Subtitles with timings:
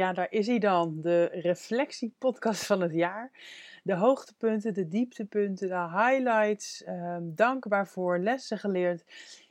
[0.00, 3.30] Ja, daar is hij dan, de reflectiepodcast van het jaar.
[3.82, 9.04] De hoogtepunten, de dieptepunten, de highlights, um, dank waarvoor, lessen geleerd.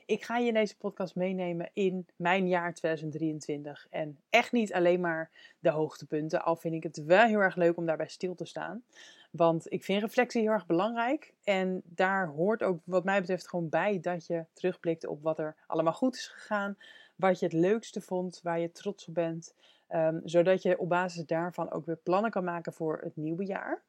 [0.06, 3.88] Ik ga je in deze podcast meenemen in mijn jaar 2023.
[3.90, 7.78] En echt niet alleen maar de hoogtepunten, al vind ik het wel heel erg leuk
[7.78, 8.84] om daarbij stil te staan.
[9.32, 11.34] Want ik vind reflectie heel erg belangrijk.
[11.44, 15.56] En daar hoort ook, wat mij betreft, gewoon bij dat je terugblikt op wat er
[15.68, 16.78] allemaal goed is gegaan.
[17.16, 19.54] Wat je het leukste vond, waar je trots op bent.
[19.96, 23.84] Um, zodat je op basis daarvan ook weer plannen kan maken voor het nieuwe jaar.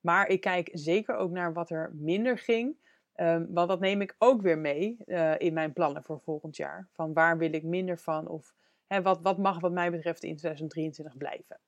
[0.00, 2.76] Maar ik kijk zeker ook naar wat er minder ging.
[3.16, 6.88] Um, want dat neem ik ook weer mee uh, in mijn plannen voor volgend jaar.
[6.92, 8.54] Van waar wil ik minder van of
[9.02, 11.58] wat, wat mag wat mij betreft in 2023 blijven.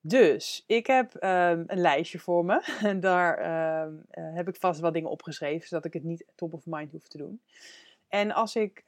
[0.00, 2.62] Dus ik heb um, een lijstje voor me.
[2.90, 6.66] En daar uh, heb ik vast wat dingen opgeschreven, zodat ik het niet top of
[6.66, 7.40] mind hoef te doen.
[8.08, 8.82] En als ik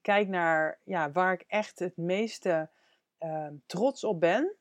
[0.00, 2.68] kijk naar ja, waar ik echt het meeste
[3.24, 4.54] um, trots op ben,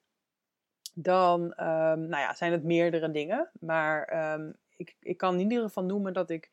[0.94, 3.50] dan um, nou ja, zijn het meerdere dingen.
[3.60, 6.52] Maar um, ik, ik kan in ieder geval noemen dat ik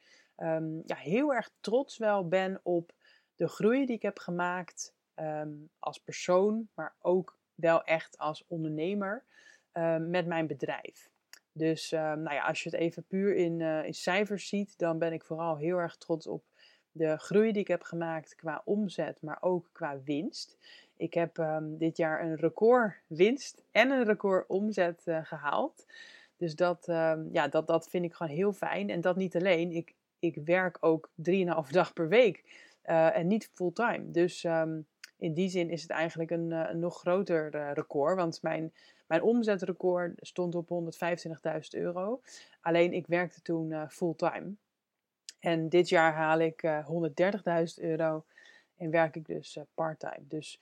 [0.86, 2.92] ja, heel erg trots wel ben op
[3.34, 4.94] de groei die ik heb gemaakt
[5.78, 9.24] als persoon, maar ook wel echt als ondernemer
[9.98, 11.10] met mijn bedrijf.
[11.52, 15.12] Dus nou ja, als je het even puur in, uh, in cijfers ziet, dan ben
[15.12, 16.44] ik vooral heel erg trots op
[16.92, 20.58] de groei die ik heb gemaakt qua omzet, maar ook qua winst.
[21.00, 25.86] Ik heb um, dit jaar een record winst en een record omzet uh, gehaald.
[26.36, 28.90] Dus dat, um, ja, dat, dat vind ik gewoon heel fijn.
[28.90, 29.72] En dat niet alleen.
[29.72, 31.24] Ik, ik werk ook 3,5
[31.70, 32.44] dag per week
[32.84, 34.10] uh, en niet fulltime.
[34.10, 38.16] Dus um, in die zin is het eigenlijk een, een nog groter record.
[38.16, 38.72] Want mijn,
[39.06, 42.20] mijn omzetrecord stond op 125.000 euro.
[42.60, 44.52] Alleen ik werkte toen fulltime.
[45.38, 48.24] En dit jaar haal ik 130.000 euro
[48.76, 50.26] en werk ik dus parttime.
[50.28, 50.60] Dus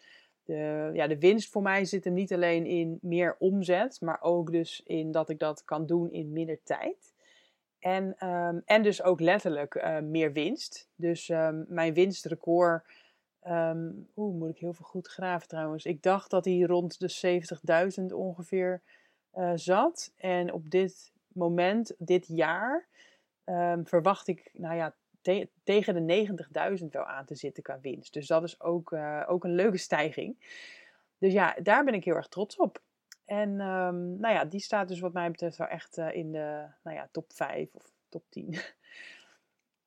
[0.49, 4.53] de, ja, de winst voor mij zit hem niet alleen in meer omzet, maar ook
[4.53, 7.15] dus in dat ik dat kan doen in minder tijd.
[7.79, 10.89] En, um, en dus ook letterlijk uh, meer winst.
[10.95, 12.85] Dus um, mijn winstrecord,
[13.49, 15.85] um, moet ik heel veel goed graven trouwens.
[15.85, 17.41] Ik dacht dat hij rond de
[18.01, 18.83] 70.000 ongeveer
[19.35, 20.13] uh, zat.
[20.17, 22.87] En op dit moment, dit jaar,
[23.85, 24.95] verwacht ik, nou ja,
[25.29, 26.27] te tegen de
[26.81, 28.13] 90.000 wel aan te zitten qua winst.
[28.13, 30.37] Dus dat is ook, uh, ook een leuke stijging.
[31.19, 32.83] Dus ja, daar ben ik heel erg trots op.
[33.25, 36.67] En um, nou ja, die staat dus wat mij betreft wel echt uh, in de
[36.83, 38.55] nou ja, top 5 of top 10.
[38.55, 38.61] um,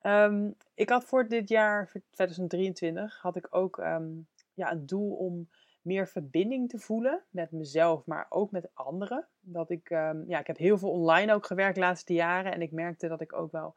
[0.00, 5.14] ehm, ik had voor dit jaar, voor 2023, had ik ook um, ja, een doel
[5.14, 5.48] om
[5.80, 9.26] meer verbinding te voelen met mezelf, maar ook met anderen.
[9.40, 9.88] Dat ik,
[10.26, 13.20] ja, ik heb heel veel online ook gewerkt de laatste jaren en ik merkte dat
[13.20, 13.74] ik ook wel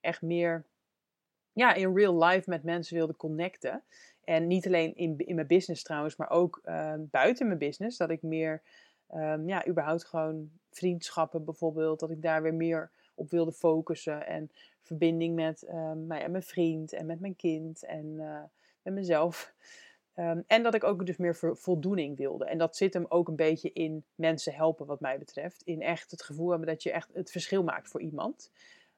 [0.00, 0.64] echt meer
[1.54, 3.82] ja, in real life met mensen wilde connecten.
[4.24, 7.96] En niet alleen in, in mijn business trouwens, maar ook uh, buiten mijn business.
[7.96, 8.62] Dat ik meer,
[9.14, 14.26] um, ja, überhaupt gewoon vriendschappen bijvoorbeeld, dat ik daar weer meer op wilde focussen.
[14.26, 14.50] En
[14.82, 18.42] verbinding met um, nou ja, mijn vriend en met mijn kind en uh,
[18.82, 19.54] met mezelf.
[20.46, 22.44] En dat ik ook dus meer voldoening wilde.
[22.44, 25.62] En dat zit hem ook een beetje in mensen helpen, wat mij betreft.
[25.62, 28.50] In echt het gevoel hebben dat je echt het verschil maakt voor iemand.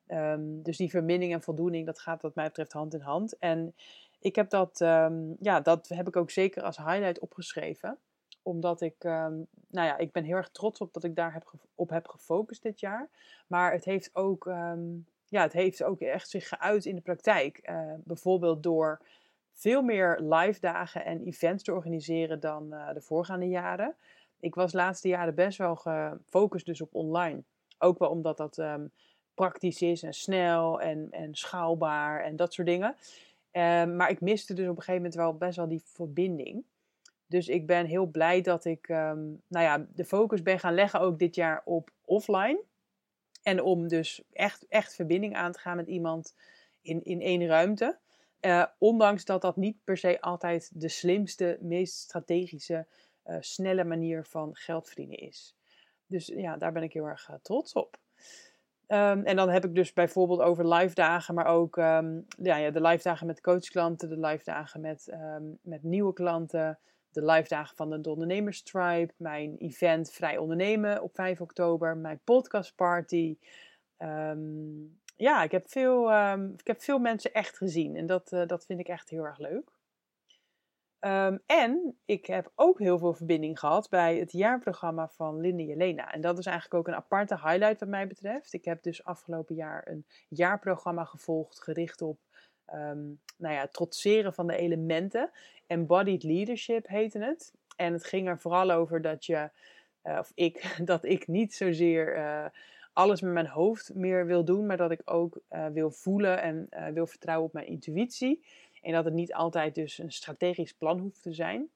[0.09, 3.39] Um, dus die verbinding en voldoening, dat gaat wat mij betreft hand in hand.
[3.39, 3.75] En
[4.19, 7.99] ik heb dat, um, ja, dat heb ik ook zeker als highlight opgeschreven.
[8.43, 11.53] Omdat ik, um, nou ja, ik ben heel erg trots op dat ik daar heb
[11.75, 13.09] op heb gefocust dit jaar.
[13.47, 14.45] Maar het heeft ook,
[15.28, 17.69] ja, het heeft ook echt zich geuit in de praktijk.
[17.71, 19.00] Uh, bijvoorbeeld door
[19.53, 23.95] veel meer live dagen en events te organiseren dan uh, de voorgaande jaren.
[24.41, 27.42] Ik was de laatste jaren best wel gefocust dus op online.
[27.78, 28.63] Ook wel omdat dat
[29.36, 32.97] praktisch is en snel en, en schaalbaar en dat soort dingen.
[33.53, 36.65] Um, maar ik miste dus op een gegeven moment wel best wel die verbinding.
[37.27, 41.00] Dus ik ben heel blij dat ik um, nou ja, de focus ben gaan leggen
[41.00, 42.60] ook dit jaar op offline.
[43.42, 46.34] En om dus echt, echt verbinding aan te gaan met iemand
[46.80, 47.98] in, in één ruimte.
[48.41, 52.86] Uh, ondanks dat dat niet per se altijd de slimste, meest strategische,
[53.27, 55.54] uh, snelle manier van geld verdienen is.
[56.06, 57.98] Dus ja, daar ben ik heel erg uh, trots op.
[58.88, 62.71] Um, en dan heb ik dus bijvoorbeeld over live dagen, maar ook um, ja, ja,
[62.71, 66.78] de live dagen met coachklanten, de live dagen met, um, met nieuwe klanten,
[67.10, 72.21] de live dagen van de Ondernemers Tribe, mijn event Vrij Ondernemen op 5 oktober, mijn
[72.24, 73.36] podcastparty.
[75.16, 76.10] Ja, ik heb, veel,
[76.56, 79.39] ik heb veel mensen echt gezien en dat, uh, dat vind ik echt heel erg
[79.39, 79.76] leuk.
[81.01, 86.13] Um, en ik heb ook heel veel verbinding gehad bij het jaarprogramma van Linde Jelena.
[86.13, 88.53] En dat is eigenlijk ook een aparte highlight wat mij betreft.
[88.53, 92.19] Ik heb dus afgelopen jaar een jaarprogramma gevolgd gericht op
[92.75, 95.31] um, nou ja, trotseren van de elementen.
[95.66, 97.53] Embodied Leadership heette het.
[97.77, 99.51] En het ging er vooral over dat je,
[100.04, 102.45] uh, of ik, dat ik niet zozeer uh,
[102.92, 106.69] alles met mijn hoofd meer wil doen, maar dat ik ook uh, wil voelen en
[106.95, 108.45] wil vertrouwen op mijn intuïtie.
[108.86, 111.68] En dat het niet altijd dus een strategisch plan hoeft te zijn.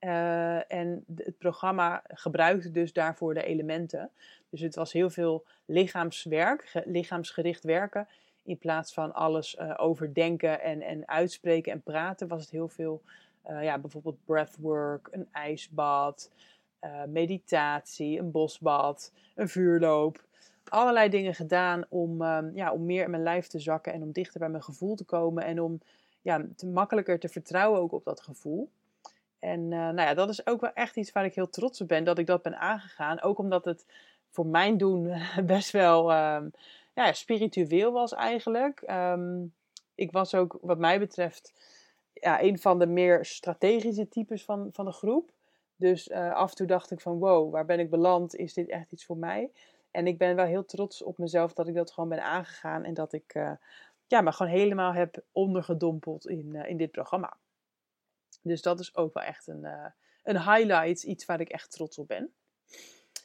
[0.00, 4.10] Uh, en het programma gebruikte dus daarvoor de elementen.
[4.50, 8.08] Dus het was heel veel lichaamswerk, lichaamsgericht werken.
[8.42, 13.02] In plaats van alles uh, overdenken en, en uitspreken en praten, was het heel veel,
[13.50, 16.30] uh, ja, bijvoorbeeld breathwork, een ijsbad,
[17.08, 20.24] meditatie, een bosbad, een vuurloop.
[20.68, 24.12] Allerlei dingen gedaan om, um, ja, om meer in mijn lijf te zakken en om
[24.12, 25.80] dichter bij mijn gevoel te komen en om
[26.24, 28.70] ja, te makkelijker te vertrouwen ook op dat gevoel.
[29.38, 31.88] En uh, nou ja, dat is ook wel echt iets waar ik heel trots op
[31.88, 33.22] ben dat ik dat ben aangegaan.
[33.22, 33.86] Ook omdat het
[34.30, 35.12] voor mijn doen
[35.46, 36.52] best wel um,
[36.94, 38.82] ja, spiritueel was eigenlijk.
[38.90, 39.54] Um,
[39.94, 41.52] ik was ook wat mij betreft
[42.12, 45.32] ja, een van de meer strategische types van, van de groep.
[45.76, 48.36] Dus uh, af en toe dacht ik van wow, waar ben ik beland?
[48.36, 49.50] Is dit echt iets voor mij?
[49.90, 52.84] En ik ben wel heel trots op mezelf dat ik dat gewoon ben aangegaan.
[52.84, 53.50] En dat ik uh,
[54.06, 57.36] ja, maar gewoon helemaal heb ondergedompeld in, uh, in dit programma.
[58.42, 59.86] Dus dat is ook wel echt een, uh,
[60.22, 62.32] een highlight, iets waar ik echt trots op ben.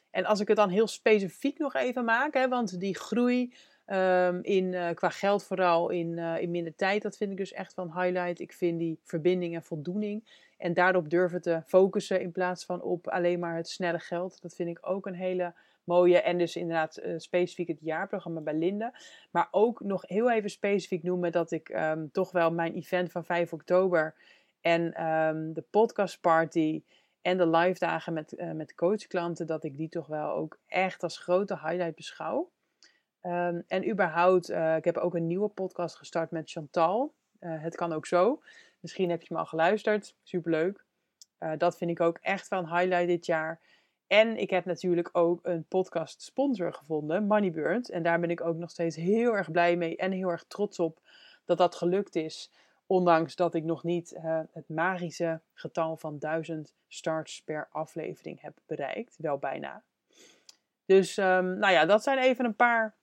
[0.09, 3.53] En als ik het dan heel specifiek nog even maak, hè, want die groei
[3.85, 7.73] um, in, uh, qua geld vooral in, in minder tijd, dat vind ik dus echt
[7.73, 8.39] wel een highlight.
[8.39, 13.07] Ik vind die verbinding en voldoening en daarop durven te focussen in plaats van op
[13.07, 14.41] alleen maar het snelle geld.
[14.41, 15.53] Dat vind ik ook een hele
[15.89, 16.21] mooie.
[16.21, 18.91] En dus inderdaad uh, specifiek het jaarprogramma bij Linde.
[19.31, 23.25] Maar ook nog heel even specifiek noemen dat ik um, toch wel mijn event van
[23.25, 24.15] 5 oktober
[24.61, 26.83] en um, de podcastparty
[27.21, 31.03] en de live dagen met, uh, met coachklanten, dat ik die toch wel ook echt
[31.03, 32.51] als grote highlight beschouw.
[33.21, 37.13] Um, en überhaupt, uh, ik heb ook een nieuwe podcast gestart met Chantal.
[37.39, 38.41] het kan ook zo.
[38.79, 40.15] Misschien heb je me al geluisterd.
[40.23, 40.85] Superleuk.
[41.57, 43.59] dat vind ik ook echt wel een highlight dit jaar.
[44.09, 47.89] En ik heb natuurlijk ook een podcast sponsor gevonden, Moneybird.
[47.89, 50.79] En daar ben ik ook nog steeds heel erg blij mee en heel erg trots
[50.79, 50.99] op
[51.45, 52.51] dat dat gelukt is.
[52.87, 58.53] Ondanks dat ik nog niet uh, het magische getal van 1000 starts per aflevering heb
[58.65, 59.15] bereikt.
[59.17, 59.83] Wel bijna.
[60.85, 62.95] Dus um, nou ja, dat zijn even een paar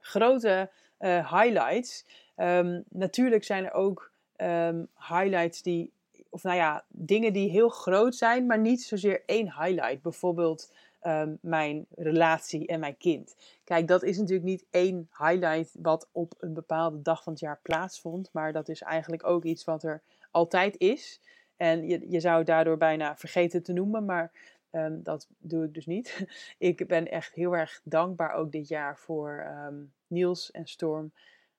[0.00, 2.04] grote uh, highlights.
[2.36, 5.92] Um, natuurlijk zijn er ook um, highlights die
[6.32, 10.02] of nou ja, dingen die heel groot zijn, maar niet zozeer één highlight.
[10.02, 13.36] Bijvoorbeeld um, mijn relatie en mijn kind.
[13.64, 17.60] Kijk, dat is natuurlijk niet één highlight wat op een bepaalde dag van het jaar
[17.62, 21.20] plaatsvond, maar dat is eigenlijk ook iets wat er altijd is.
[21.56, 24.32] En je, je zou het daardoor bijna vergeten te noemen, maar
[24.70, 26.26] um, dat doe ik dus niet.
[26.58, 31.12] ik ben echt heel erg dankbaar ook dit jaar voor um, Niels en Storm,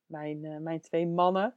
[0.05, 1.55] mijn, uh, mijn twee mannen.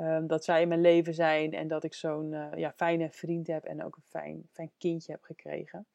[0.00, 3.46] Um, dat zij in mijn leven zijn en dat ik zo'n uh, ja, fijne vriend
[3.46, 5.86] heb en ook een fijn, fijn kindje heb gekregen.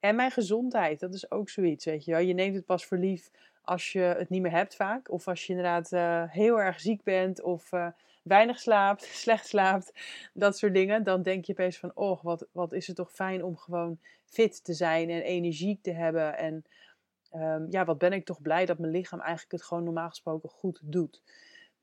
[0.00, 2.20] En mijn gezondheid, dat is ook zoiets, weet je wel.
[2.20, 3.30] Je neemt het pas voor lief
[3.62, 5.10] als je het niet meer hebt vaak.
[5.10, 7.88] Of als je inderdaad uh, heel erg ziek bent of uh,
[8.22, 9.92] weinig slaapt, slecht slaapt,
[10.34, 11.04] dat soort dingen.
[11.04, 14.64] Dan denk je opeens van, oh, wat, wat is het toch fijn om gewoon fit
[14.64, 16.36] te zijn en energiek te hebben.
[16.36, 16.64] En
[17.34, 20.48] um, ja, wat ben ik toch blij dat mijn lichaam eigenlijk het gewoon normaal gesproken
[20.48, 21.22] goed doet.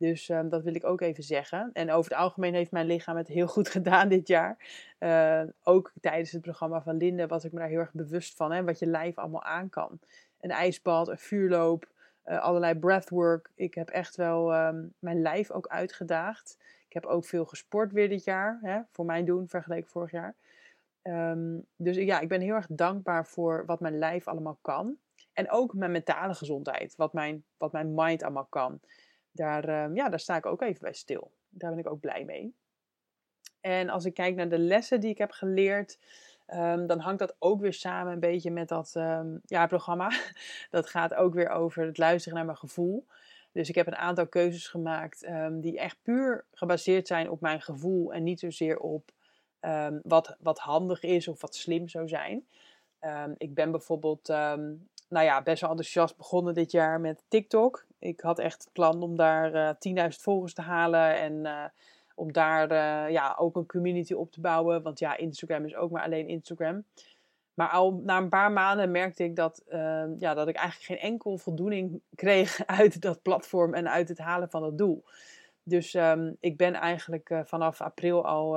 [0.03, 1.69] Dus um, dat wil ik ook even zeggen.
[1.73, 4.57] En over het algemeen heeft mijn lichaam het heel goed gedaan dit jaar.
[4.99, 8.51] Uh, ook tijdens het programma van Linde was ik me daar heel erg bewust van.
[8.51, 9.99] Hè, wat je lijf allemaal aan kan.
[10.39, 11.87] Een ijsbad, een vuurloop,
[12.25, 13.49] uh, allerlei breathwork.
[13.55, 16.57] Ik heb echt wel um, mijn lijf ook uitgedaagd.
[16.87, 18.59] Ik heb ook veel gesport weer dit jaar.
[18.61, 20.35] Hè, voor mijn doen, vergeleken vorig jaar.
[21.03, 24.97] Um, dus ja, ik ben heel erg dankbaar voor wat mijn lijf allemaal kan.
[25.33, 26.95] En ook mijn mentale gezondheid.
[26.95, 28.79] Wat mijn, wat mijn mind allemaal kan
[29.33, 31.31] daar, uh, ja, daar sta ik ook even bij stil.
[31.49, 32.55] Daar ben ik ook blij mee.
[33.61, 35.99] En als ik kijk naar de lessen die ik heb geleerd,
[36.47, 40.11] um, dan hangt dat ook weer samen een beetje met dat um, ja, programma.
[40.69, 43.05] Dat gaat ook weer over het luisteren naar mijn gevoel.
[43.51, 48.13] Dus ik heb een aantal keuzes gemaakt die echt puur gebaseerd zijn op mijn gevoel
[48.13, 49.11] en niet zozeer op
[50.03, 52.47] wat, wat handig is of wat slim zou zijn.
[53.37, 54.27] ik ben bijvoorbeeld
[55.13, 57.85] nou ja, best wel enthousiast begonnen dit jaar met TikTok.
[58.03, 61.63] Ik had echt het plan om daar uh, eh, 10.000 volgers te halen en uh,
[62.15, 64.81] Om daar eh, ja, ook een community op te bouwen.
[64.81, 66.83] Want ja, Instagram is ook maar alleen Instagram.
[67.53, 71.11] Maar al na een paar maanden merkte ik dat, ehm, ja, dat ik eigenlijk geen
[71.11, 75.03] enkel voldoening kreeg uit dat platform en uit het halen van dat doel.
[75.63, 78.53] Dus ehm, ik ben eigenlijk eh, vanaf april al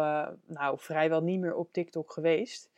[0.46, 2.70] nou, vrijwel niet meer op TikTok geweest.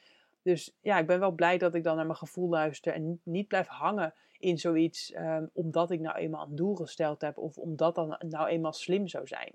[0.42, 3.48] Dus ja, ik ben wel blij dat ik dan naar mijn gevoel luister en niet
[3.48, 7.94] blijf hangen in zoiets ehm, omdat ik nou eenmaal een doel gesteld heb of omdat
[7.94, 9.52] dat nou eenmaal slim zou zijn.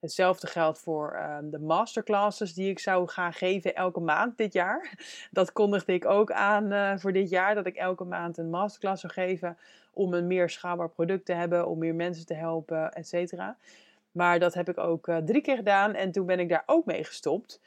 [0.00, 4.94] Hetzelfde geldt voor ehm, de masterclasses die ik zou gaan geven elke maand dit jaar.
[5.30, 9.00] Dat kondigde ik ook aan uh, voor dit jaar, dat ik elke maand een masterclass
[9.00, 9.58] zou geven
[9.92, 13.56] om een meer schaalbaar product te hebben, om meer mensen te helpen, et cetera.
[14.12, 16.84] Maar dat heb ik ook uh, drie keer gedaan en toen ben ik daar ook
[16.84, 17.60] mee gestopt.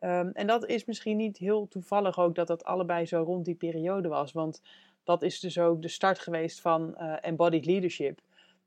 [0.00, 3.54] Um, en dat is misschien niet heel toevallig ook dat dat allebei zo rond die
[3.54, 4.32] periode was.
[4.32, 4.62] Want
[5.08, 8.20] dat is dus ook de start geweest van uh, embodied leadership.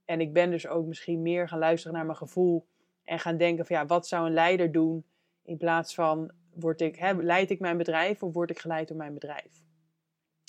[0.05, 2.65] En ik ben dus ook misschien meer gaan luisteren naar mijn gevoel
[3.03, 5.03] en gaan denken van ja, wat zou een leider doen
[5.43, 9.13] in plaats van word ik, leid ik mijn bedrijf of word ik geleid door mijn
[9.13, 9.63] bedrijf?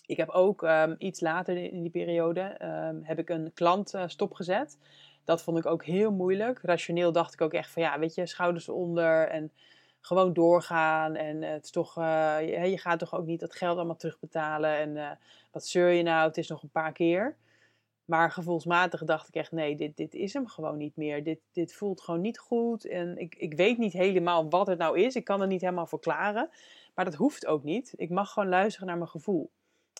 [0.07, 4.03] Ik heb ook um, iets later in die periode um, heb ik een klant uh,
[4.07, 4.79] stopgezet.
[5.25, 6.59] Dat vond ik ook heel moeilijk.
[6.63, 9.53] Rationeel dacht ik ook echt van ja, weet je, schouders onder en
[10.03, 11.15] gewoon doorgaan.
[11.15, 14.77] En het is toch, uh, je, gaat toch ook niet dat geld allemaal terugbetalen.
[14.77, 15.11] En uh,
[15.51, 16.29] wat zeur je nou?
[16.29, 17.37] Het is nog een paar keer.
[18.05, 21.25] Maar gevoelsmatig dacht ik echt, nee, dit, dit is hem gewoon niet meer.
[21.25, 22.85] Dit, dit voelt gewoon niet goed.
[22.87, 25.15] En ik, ik weet niet helemaal wat het nou is.
[25.15, 26.51] Ik kan het niet helemaal verklaren.
[26.95, 27.95] Maar dat hoeft ook niet.
[27.97, 29.51] Ik mag gewoon luisteren naar mijn gevoel.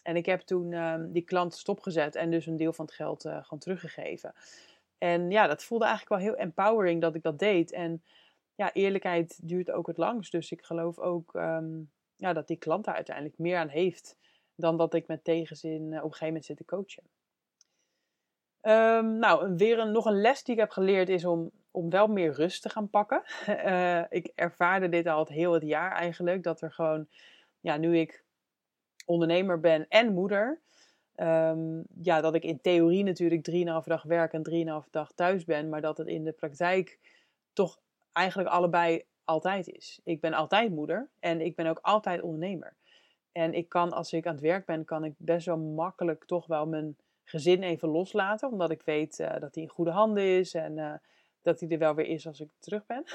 [0.03, 3.25] En ik heb toen uh, die klant stopgezet en dus een deel van het geld
[3.25, 4.35] uh, gewoon teruggegeven.
[4.99, 7.73] En ja, dat voelde eigenlijk wel heel empowering dat ik dat deed.
[7.73, 8.03] En
[8.55, 10.33] ja, eerlijkheid duurt ook het langst.
[10.33, 14.17] Dus ik geloof ook um, ja, dat die klant daar uiteindelijk meer aan heeft
[14.55, 17.03] dan dat ik met tegenzin uh, op een gegeven moment zit te coachen.
[18.63, 22.07] Um, nou, weer een, nog een les die ik heb geleerd is om, om wel
[22.07, 23.23] meer rust te gaan pakken.
[23.49, 26.43] Uh, ik ervaarde dit al het heel het jaar eigenlijk.
[26.43, 27.09] Dat er gewoon,
[27.61, 28.25] ja, nu ik
[29.07, 30.61] ondernemer ben en moeder,
[31.17, 35.69] um, ja, dat ik in theorie natuurlijk 3,5 dag werk en 3,5 dag thuis ben,
[35.69, 36.99] maar dat het in de praktijk
[37.53, 37.81] toch
[38.13, 40.01] eigenlijk allebei altijd is.
[40.05, 42.75] Ik ben altijd moeder en ik ben ook altijd ondernemer.
[43.33, 46.47] En ik kan, als ik aan het werk ben, kan ik best wel makkelijk toch
[46.47, 48.51] wel mijn gezin even loslaten.
[48.51, 50.93] Omdat ik weet uh, dat hij in goede handen is en uh,
[51.43, 53.05] dat hij er wel weer is als ik terug ben.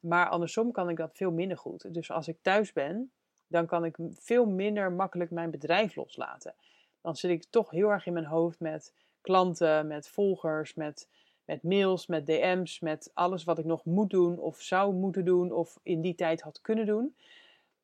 [0.00, 1.94] Maar andersom kan ik dat veel minder goed.
[1.94, 3.10] Dus als ik thuis ben,
[3.46, 6.54] dan kan ik veel minder makkelijk mijn bedrijf loslaten.
[7.00, 11.08] Dan zit ik toch heel erg in mijn hoofd met klanten, met volgers, met,
[11.50, 15.52] met mails, met DM's, met alles wat ik nog moet doen of zou moeten doen
[15.52, 17.16] of in die tijd had kunnen doen.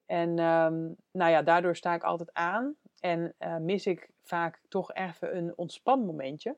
[0.06, 4.94] En um, nou ja, daardoor sta ik altijd aan en uh, mis ik vaak toch
[4.94, 6.56] even een ontspanmomentje.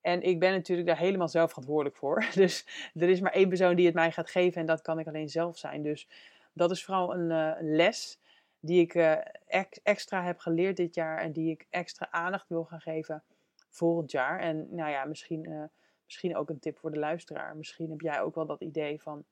[0.00, 2.24] En ik ben natuurlijk daar helemaal zelf verantwoordelijk voor.
[2.34, 5.06] Dus er is maar één persoon die het mij gaat geven en dat kan ik
[5.06, 5.82] alleen zelf zijn.
[5.82, 6.08] Dus
[6.52, 8.18] dat is vooral een, uh, les
[8.60, 8.94] die ik
[9.46, 13.22] ex extra heb geleerd dit jaar en die ik extra aandacht wil gaan geven
[13.68, 14.40] volgend jaar.
[14.40, 15.70] En nou ja, misschien,
[16.04, 17.56] misschien ook een tip voor de luisteraar.
[17.56, 19.24] Misschien heb jij ook wel dat idee van,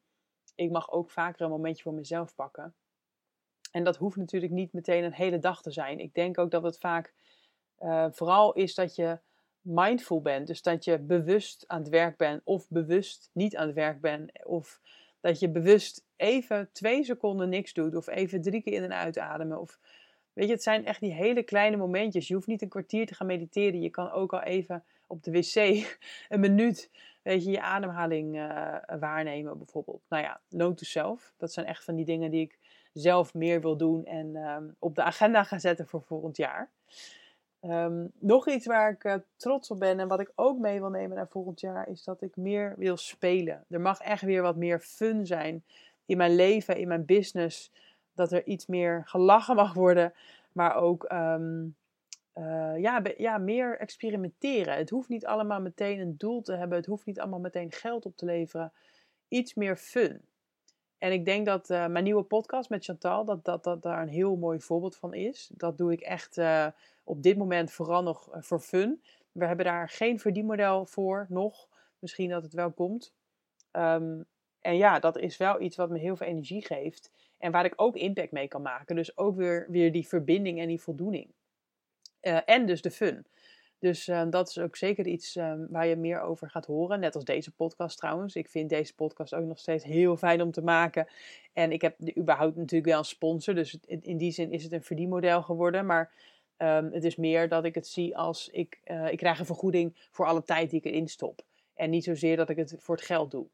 [0.54, 2.74] ik mag ook vaker een momentje voor mezelf pakken.
[3.70, 5.98] En dat hoeft natuurlijk niet meteen een hele dag te zijn.
[5.98, 7.14] Ik denk ook dat het vaak
[7.78, 9.18] uh, vooral is dat je
[9.60, 10.46] mindful bent.
[10.46, 14.44] Dus dat je bewust aan het werk bent of bewust niet aan het werk bent.
[14.44, 14.80] Of
[15.20, 19.60] dat je bewust even twee seconden niks doet of even drie keer in en uitademen.
[19.60, 19.78] Of,
[20.32, 22.28] weet je, het zijn echt die hele kleine momentjes.
[22.28, 23.80] Je hoeft niet een kwartier te gaan mediteren.
[23.80, 25.54] Je kan ook al even op de wc
[26.28, 26.90] een minuut,
[27.22, 30.02] weet je, je ademhaling uh, waarnemen bijvoorbeeld.
[30.08, 31.34] Nou ja, note to self.
[31.36, 32.58] Dat zijn echt van die dingen die ik
[32.92, 36.70] zelf meer wil doen en um, op de agenda gaan zetten voor volgend jaar.
[37.60, 40.90] Um, nog iets waar ik uh, trots op ben en wat ik ook mee wil
[40.90, 43.64] nemen naar volgend jaar, is dat ik meer wil spelen.
[43.68, 45.64] Er mag echt weer wat meer fun zijn
[46.06, 47.72] in mijn leven, in mijn business.
[48.14, 50.12] Dat er iets meer gelachen mag worden,
[50.52, 51.76] maar ook um,
[52.35, 54.76] uh, ja, ja, meer experimenteren.
[54.76, 58.07] Het hoeft niet allemaal meteen een doel te hebben, het hoeft niet allemaal meteen geld
[58.07, 58.73] op te leveren.
[59.28, 60.21] Iets meer fun.
[60.99, 64.09] En ik denk dat uh, mijn nieuwe podcast met Chantal, dat, dat, dat daar een
[64.09, 65.50] heel mooi voorbeeld van is.
[65.54, 66.66] Dat doe ik echt uh,
[67.04, 69.02] op dit moment vooral nog voor fun.
[69.33, 71.69] We hebben daar geen verdienmodel voor nog.
[71.99, 73.14] Misschien dat het wel komt.
[73.73, 74.26] Um,
[74.61, 77.11] en ja, dat is wel iets wat me heel veel energie geeft.
[77.42, 78.96] En waar ik ook impact mee kan maken.
[78.96, 81.30] Dus ook weer, weer die verbinding en die voldoening.
[82.44, 83.26] en dus de fun.
[83.82, 87.00] Dus uh, dat is ook zeker iets um, waar je meer over gaat horen.
[87.00, 88.34] Net als deze podcast trouwens.
[88.34, 91.08] Ik vind deze podcast ook nog steeds heel fijn om te maken.
[91.52, 93.54] En ik heb überhaupt natuurlijk wel een sponsor.
[93.54, 95.87] Dus in die zin is het een verdienmodel geworden.
[95.87, 96.12] Maar
[96.58, 100.06] um, het is meer dat ik het zie als ik, uh, ik krijg een vergoeding
[100.11, 101.42] voor alle tijd die ik erin stop.
[101.75, 103.46] En niet zozeer dat ik het voor het geld doe.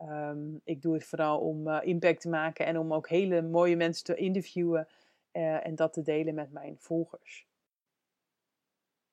[0.00, 3.76] Ehm, ik doe het vooral om uh, impact te maken en om ook hele mooie
[3.76, 4.88] mensen te interviewen
[5.32, 7.48] uh, en dat te delen met mijn volgers.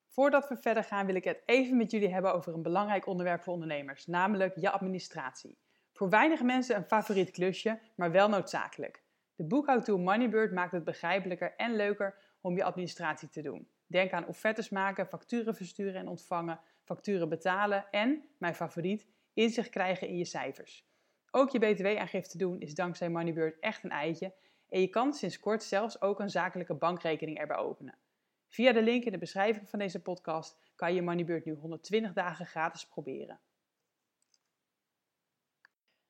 [0.07, 3.41] Voordat we verder gaan, wil ik het even met jullie hebben over een belangrijk onderwerp
[3.41, 5.57] voor ondernemers, namelijk je administratie.
[5.91, 9.03] Voor weinige mensen een favoriet klusje, maar wel noodzakelijk.
[9.35, 13.69] De boekhoudtool Moneybird maakt het begrijpelijker en leuker om je administratie te doen.
[13.85, 20.07] Denk aan offertes maken, facturen versturen en ontvangen, facturen betalen en, mijn favoriet, inzicht krijgen
[20.07, 20.85] in je cijfers.
[21.31, 24.33] Ook je btw-aangifte doen is dankzij Moneybird echt een eitje
[24.69, 27.97] en je kan sinds kort zelfs ook een zakelijke bankrekening erbij openen.
[28.49, 32.45] Via de link in de beschrijving van deze podcast kan je Moneybird nu 120 dagen
[32.45, 33.39] gratis proberen.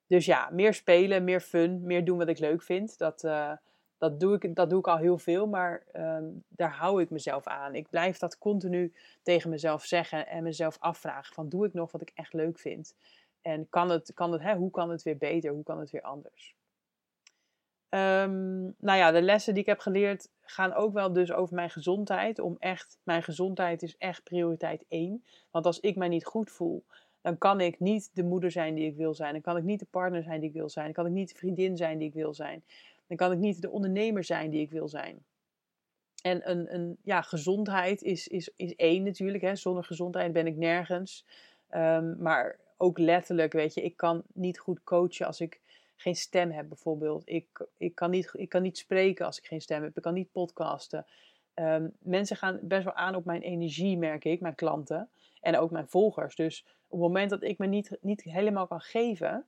[0.07, 2.97] Dus ja, meer spelen, meer fun, meer doen wat ik leuk vind.
[2.97, 3.53] Dat, uh,
[3.97, 7.47] dat, doe, ik, dat doe ik al heel veel, maar um, daar hou ik mezelf
[7.47, 7.75] aan.
[7.75, 12.01] Ik blijf dat continu tegen mezelf zeggen en mezelf afvragen: van doe ik nog wat
[12.01, 12.95] ik echt leuk vind?
[13.41, 15.51] En kan het, kan het, hè, hoe kan het weer beter?
[15.51, 16.55] Hoe kan het weer anders?
[17.89, 21.69] Um, nou ja, de lessen die ik heb geleerd gaan ook wel dus over mijn
[21.69, 22.39] gezondheid.
[22.39, 25.23] Om echt, mijn gezondheid is echt prioriteit één.
[25.51, 26.83] Want als ik mij niet goed voel,
[27.21, 29.33] dan kan ik niet de moeder zijn die ik wil zijn.
[29.33, 30.85] Dan kan ik niet de partner zijn die ik wil zijn.
[30.85, 32.63] Dan kan ik niet de vriendin zijn die ik wil zijn.
[33.07, 35.25] Dan kan ik niet de ondernemer zijn die ik wil zijn.
[36.21, 39.43] En een, een ja, gezondheid is, is, is één natuurlijk.
[39.43, 39.55] Hè.
[39.55, 41.25] Zonder gezondheid ben ik nergens.
[41.71, 45.61] Um, maar ook letterlijk, weet je, ik kan niet goed coachen als ik
[45.95, 47.21] geen stem heb bijvoorbeeld.
[47.25, 49.97] Ik, ik, kan niet, ik kan niet spreken als ik geen stem heb.
[49.97, 51.05] Ik kan niet podcasten.
[51.55, 55.09] Um, mensen gaan best wel aan op mijn energie, merk ik, mijn klanten.
[55.41, 56.35] En ook mijn volgers.
[56.35, 59.45] Dus op het moment dat ik me niet, niet helemaal kan geven,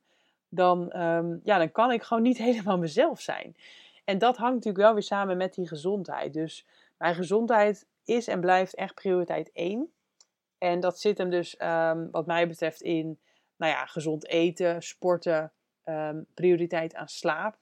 [0.50, 3.56] dan, um, ja, dan kan ik gewoon niet helemaal mezelf zijn.
[4.04, 6.32] En dat hangt natuurlijk wel weer samen met die gezondheid.
[6.32, 6.66] Dus
[6.98, 9.92] mijn gezondheid is en blijft echt prioriteit 1.
[10.58, 13.18] En dat zit hem dus, um, wat mij betreft, in
[13.56, 15.52] nou ja, gezond eten, sporten,
[15.84, 17.56] um, prioriteit aan slaap.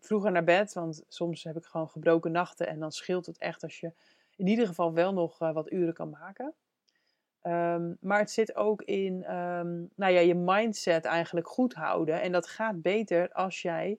[0.00, 3.62] Vroeger naar bed, want soms heb ik gewoon gebroken nachten en dan scheelt het echt
[3.62, 3.92] als je
[4.36, 6.54] in ieder geval wel nog uh, wat uren kan maken.
[7.42, 9.18] Um, maar het zit ook in
[9.94, 12.20] nou ja, je mindset eigenlijk goed houden.
[12.20, 13.98] En dat gaat beter als jij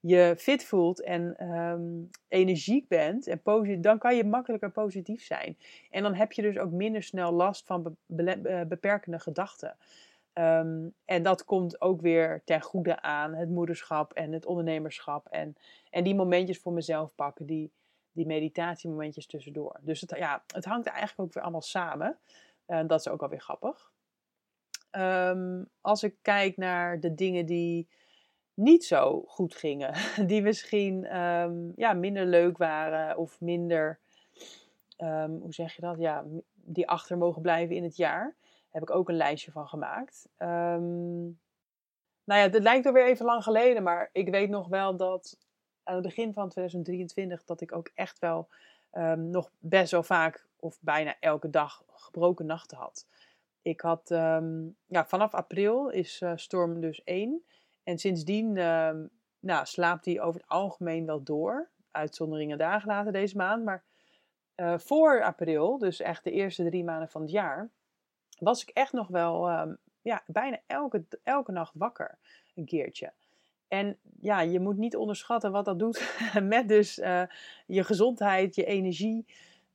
[0.00, 3.40] je fit voelt en um, energiek bent, en
[3.80, 5.58] dan kan je makkelijker positief zijn.
[5.90, 9.76] En dan heb je dus ook minder snel last van be beperkende gedachten.
[11.04, 15.26] En dat komt ook weer ten goede aan het moederschap en het ondernemerschap.
[15.26, 15.56] En,
[15.90, 17.70] en die momentjes voor mezelf pakken, die,
[18.12, 19.80] die meditatiemomentjes tussendoor.
[19.80, 22.18] Dus het, ja, het hangt eigenlijk ook weer allemaal samen.
[22.72, 23.90] Uh, dat is ook alweer grappig.
[24.90, 27.88] Um, als ik kijk naar de dingen die
[28.54, 29.94] niet zo goed gingen,
[30.30, 33.98] die misschien um, ja, minder leuk waren of minder,
[35.40, 38.34] hoe zeg je dat, ja, die achter mogen blijven in het jaar
[38.70, 40.28] heb ik ook een lijstje van gemaakt.
[40.38, 41.34] Nou
[42.24, 45.38] ja, het lijkt alweer even lang geleden, maar ik weet nog wel dat
[45.82, 48.48] aan het begin van 2023 dat ik ook echt wel
[49.16, 53.06] nog best wel vaak of bijna elke dag gebroken nachten had.
[53.62, 57.44] Ik had, um, ja, vanaf april is uh, storm dus 1.
[57.82, 58.58] En sindsdien
[59.42, 61.70] nou, slaapt hij over het algemeen wel door.
[61.90, 63.64] Uitzonderingen dagen later deze maand.
[63.64, 63.84] Maar
[64.56, 67.70] uh, voor april, dus echt de eerste drie maanden van het jaar,
[68.38, 72.18] was ik echt nog wel um, ja, bijna elke, elke nacht wakker.
[72.54, 73.12] Een keertje.
[73.68, 77.22] En ja, je moet niet onderschatten wat dat doet met dus uh,
[77.66, 79.26] je gezondheid, je energie,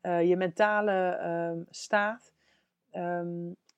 [0.02, 2.34] je mentale uh, staat.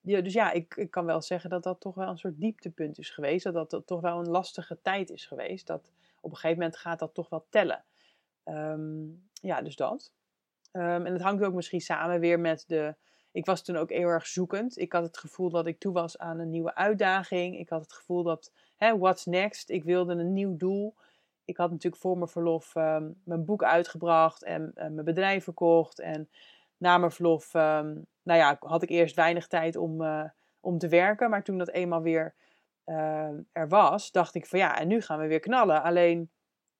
[0.02, 2.98] Ja, dus ja, ik, ik kan wel zeggen dat dat toch wel een soort dieptepunt
[2.98, 3.44] is geweest.
[3.44, 5.68] Dat dat toch wel een lastige tijd is geweest.
[5.68, 7.84] Dat op een gegeven moment gaat dat toch wel tellen.
[8.46, 10.12] Um, ja, dus dat.
[10.72, 12.96] en het hangt ook misschien samen weer met de,
[13.32, 14.78] ik was toen ook heel erg zoekend.
[14.78, 17.60] Ik had het gevoel dat ik toe was aan een nieuwe uitdaging.
[17.60, 19.70] Ik had het gevoel dat, hè, what's next?
[19.70, 20.96] Ik wilde een nieuw doel.
[21.50, 26.00] Ik had natuurlijk voor mijn verlof um, mijn boek uitgebracht en uh, mijn bedrijf verkocht.
[26.00, 26.30] En
[26.78, 30.24] na mijn verlof, um, nou ja, had ik eerst weinig tijd om, uh,
[30.60, 31.30] om te werken.
[31.30, 32.34] Maar toen dat eenmaal weer
[32.86, 35.84] uh, er was, dacht ik van ja, en nu gaan we weer knallen.
[35.84, 36.30] Alleen,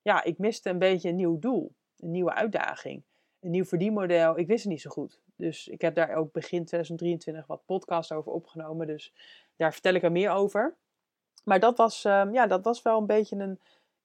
[0.02, 1.76] ja, ik miste een beetje een nieuw doel.
[2.00, 3.04] Een nieuwe uitdaging.
[3.40, 4.38] Een nieuw verdienmodel.
[4.38, 5.22] Ik wist het niet zo goed.
[5.36, 8.88] Dus ik heb daar ook begin 2023 wat podcasts over opgenomen.
[8.88, 9.14] Dus
[9.56, 10.76] daar vertel ik er meer over.
[11.44, 13.60] Maar dat was, um, ja, dat was wel een beetje een,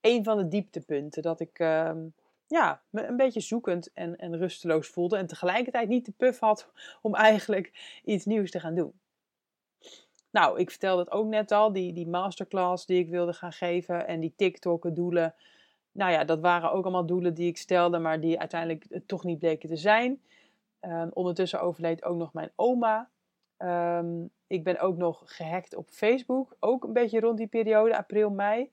[0.05, 1.23] een van de dieptepunten.
[1.23, 2.15] Dat ik um,
[2.47, 5.17] ja, me een beetje zoekend en, en rusteloos voelde.
[5.17, 6.69] En tegelijkertijd niet de puff had
[7.03, 8.93] om eigenlijk iets nieuws te gaan doen.
[10.31, 14.07] Nou, ik vertelde het ook net al, die, die masterclass die ik wilde gaan geven
[14.07, 15.35] en die TikTok-doelen.
[15.93, 19.39] Nou ja, dat waren ook allemaal doelen die ik stelde, maar die uiteindelijk toch niet
[19.39, 20.23] bleken te zijn.
[20.81, 23.09] Um, ondertussen overleed ook nog mijn oma.
[23.59, 28.31] Um, Ik ben ook nog gehackt op Facebook, ook een beetje rond die periode, april,
[28.31, 28.71] mei.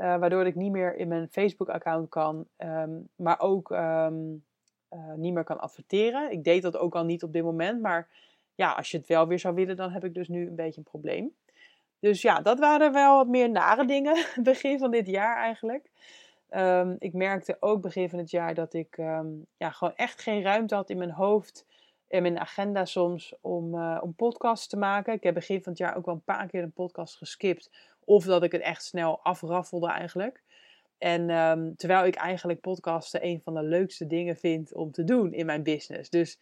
[0.00, 4.14] Uh, waardoor ik niet meer in mijn Facebook-account kan, ehm, maar ook ehm,
[4.88, 6.32] eh, niet meer kan adverteren.
[6.32, 8.08] Ik deed dat ook al niet op dit moment, maar
[8.54, 10.78] ja, als je het wel weer zou willen, dan heb ik dus nu een beetje
[10.78, 11.34] een probleem.
[11.98, 15.90] Dus ja, dat waren wel wat meer nare dingen, begin van dit jaar eigenlijk.
[16.50, 18.96] Um, ik merkte ook begin van het jaar dat ik
[19.56, 21.64] ja, gewoon echt geen ruimte had in mijn hoofd
[22.10, 25.12] en mijn agenda soms om, uh, om podcasts te maken.
[25.12, 27.70] Ik heb begin van het jaar ook wel een paar keer een podcast geskipt.
[28.04, 30.42] Of dat ik het echt snel afraffelde eigenlijk.
[30.98, 35.32] En um, terwijl ik eigenlijk podcasten een van de leukste dingen vind om te doen
[35.32, 36.10] in mijn business.
[36.10, 36.40] Dus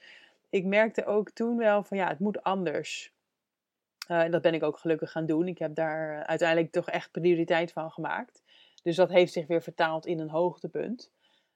[0.50, 3.12] ik merkte ook toen wel van ja, het moet anders.
[4.10, 5.48] Uh, en dat ben ik ook gelukkig gaan doen.
[5.48, 8.42] Ik heb daar uiteindelijk toch echt prioriteit van gemaakt.
[8.82, 11.12] Dus dat heeft zich weer vertaald in een hoogtepunt.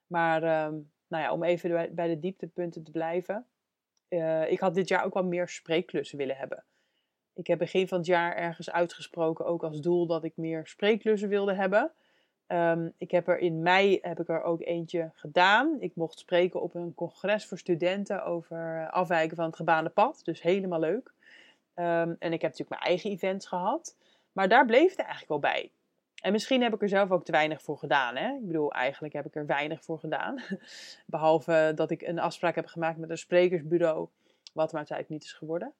[0.07, 3.47] Maar um, nou ja, om even bij de dieptepunten te blijven.
[4.09, 6.65] Uh, ik had dit jaar ook wel meer spreekklussen willen hebben.
[7.33, 11.29] Ik heb begin van het jaar ergens uitgesproken, ook als doel, dat ik meer spreekklussen
[11.29, 11.91] wilde hebben.
[12.47, 15.77] Um, ik heb er in mei heb ik er ook eentje gedaan.
[15.79, 20.21] Ik mocht spreken op een congres voor studenten over afwijken van het gebaande pad.
[20.23, 21.13] Dus helemaal leuk.
[21.75, 23.95] Um, en ik heb natuurlijk mijn eigen events gehad.
[24.31, 25.71] Maar daar bleef het eigenlijk wel bij.
[26.21, 28.15] En misschien heb ik er zelf ook te weinig voor gedaan.
[28.15, 28.33] Hè?
[28.33, 30.41] Ik bedoel, eigenlijk heb ik er weinig voor gedaan.
[31.05, 34.07] Behalve dat ik een afspraak heb gemaakt met een sprekersbureau,
[34.53, 35.73] wat maar uiteindelijk niet is geworden.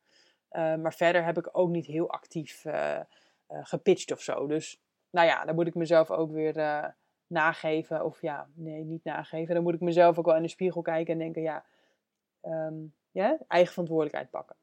[0.53, 4.47] Uh, maar verder heb ik ook niet heel actief uh, uh, gepitcht of zo.
[4.47, 6.93] Dus nou ja, dan moet ik mezelf ook weer
[7.27, 8.05] nageven.
[8.05, 9.53] Of ja, nee, niet nageven.
[9.53, 11.63] Dan moet ik mezelf ook wel in de spiegel kijken en denken, ja,
[12.45, 12.93] um,
[13.47, 14.55] eigen verantwoordelijkheid pakken.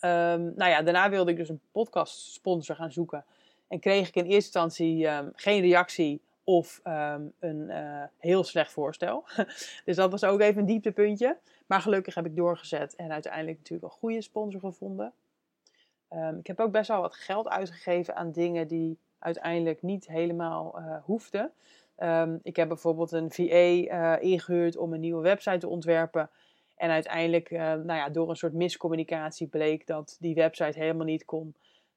[0.00, 3.24] Um, nou ja, daarna wilde ik dus een podcast sponsor gaan zoeken.
[3.68, 7.70] En kreeg ik in eerste instantie um, geen reactie of een
[8.18, 9.24] heel slecht voorstel.
[9.84, 11.38] dus dat was ook even een dieptepuntje.
[11.72, 15.12] Maar gelukkig heb ik doorgezet en uiteindelijk natuurlijk een goede sponsor gevonden.
[16.10, 20.78] Um, ik heb ook best wel wat geld uitgegeven aan dingen die uiteindelijk niet helemaal
[20.78, 21.52] uh, hoefden.
[22.42, 26.30] ik heb bijvoorbeeld een VA eh, ingehuurd om een nieuwe website te ontwerpen.
[26.76, 31.54] En uiteindelijk, nou ja, door een soort miscommunicatie bleek dat die website helemaal niet kon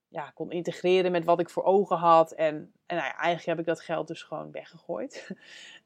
[0.08, 2.32] ja, kon integreren met wat ik voor ogen had.
[2.32, 5.28] En, en nou ja, eigenlijk heb ik dat geld dus gewoon weggegooid.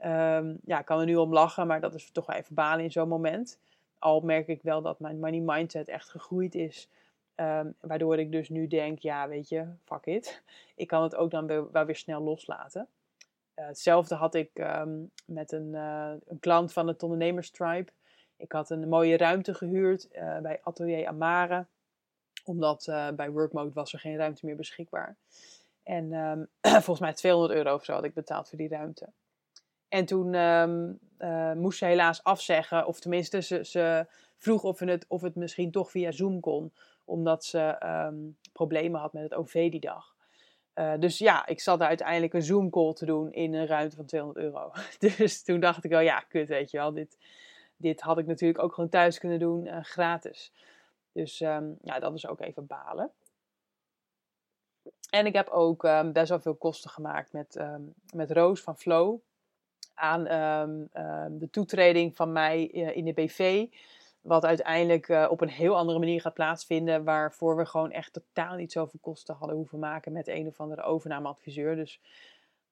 [0.05, 2.83] um, ja, ik kan er nu om lachen, maar dat is toch wel even balen
[2.83, 3.59] in zo'n moment.
[3.99, 6.89] Al merk ik wel dat mijn money mindset echt gegroeid is.
[7.35, 10.41] Um, waardoor ik dus nu denk, ja, weet je, fuck it.
[10.75, 12.87] Ik kan het ook dan wel weer snel loslaten.
[13.55, 17.91] Uh, hetzelfde had ik um, met een, uh, een klant van het ondernemerstribe.
[18.37, 21.65] Ik had een mooie ruimte gehuurd uh, bij Atelier Amare
[22.43, 22.85] omdat
[23.15, 25.17] bij Workmode was er geen ruimte meer beschikbaar.
[25.83, 26.47] En um,
[26.85, 29.09] volgens mij 200 euro of zo had ik betaald voor die ruimte.
[29.89, 35.05] En toen um, uh, moest ze helaas afzeggen, of tenminste, ze, ze vroeg of het,
[35.07, 36.73] of het misschien toch via Zoom kon,
[37.05, 40.15] omdat ze um, problemen had met het OV die dag.
[40.75, 44.45] Uh, dus ja, ik zat uiteindelijk een Zoom-call te doen in een ruimte van 200
[44.45, 44.71] euro.
[45.17, 47.17] Dus toen dacht ik wel, ja, kut, weet je wel, dit,
[47.75, 50.53] dit had ik natuurlijk ook gewoon thuis kunnen doen, uh, gratis.
[51.11, 53.11] Dus um, ja, dat is ook even balen.
[55.09, 55.81] En ik heb ook
[56.13, 57.59] best wel veel kosten gemaakt met,
[58.13, 59.19] met Roos van Flow.
[59.99, 60.23] Aan
[61.31, 63.67] de toetreding van mij uh, in de BV.
[64.21, 67.03] Wat uiteindelijk uh, op een heel andere manier gaat plaatsvinden.
[67.03, 70.81] Waarvoor we gewoon echt totaal niet zoveel kosten hadden hoeven maken met een of andere
[70.81, 71.75] overnameadviseur.
[71.75, 72.01] Dus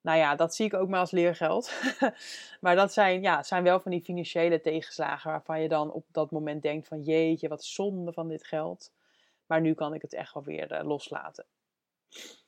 [0.01, 1.71] nou ja, dat zie ik ook maar als leergeld.
[2.61, 6.31] maar dat zijn, ja, zijn wel van die financiële tegenslagen waarvan je dan op dat
[6.31, 8.91] moment denkt van jeetje, wat zonde van dit geld.
[9.45, 11.45] Maar nu kan ik het echt wel weer uh, loslaten.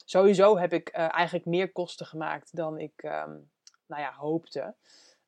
[0.05, 3.49] Sowieso heb ik eigenlijk meer kosten gemaakt dan ik um,
[3.89, 4.75] nou ja, hoopte.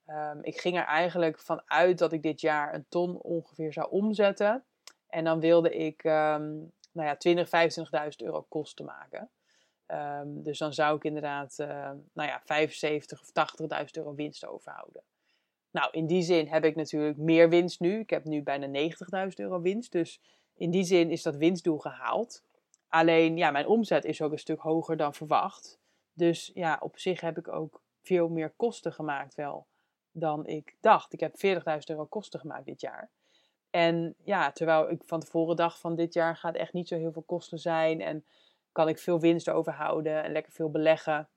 [0.08, 3.90] Um, ik ging er eigenlijk van uit dat ik dit jaar een ton ongeveer zou
[3.90, 4.64] omzetten.
[5.08, 9.30] En dan wilde ik um, nou ja, 20, 25.000 euro kosten maken.
[9.88, 11.68] Um, dus dan zou ik inderdaad uh,
[12.14, 13.30] nou ja, 75 of
[13.62, 15.04] 80.000 euro winst overhouden.
[15.72, 18.00] Nou, in die zin heb ik natuurlijk meer winst nu.
[18.00, 19.92] Ik heb nu bijna 90.000 euro winst.
[19.92, 20.22] Dus
[20.56, 22.44] in die zin is dat winstdoel gehaald.
[22.88, 25.80] Alleen, ja, mijn omzet is ook een stuk hoger dan verwacht.
[26.14, 29.66] Dus ja, op zich heb ik ook veel meer kosten gemaakt wel
[30.12, 31.14] dan ik dacht.
[31.14, 33.10] Ik heb 40.000 euro kosten gemaakt dit jaar.
[33.70, 37.12] En ja, terwijl ik van tevoren dacht van dit jaar gaat echt niet zo heel
[37.12, 38.02] veel kosten zijn.
[38.02, 38.26] En
[38.72, 41.28] kan ik veel winst overhouden en lekker veel beleggen.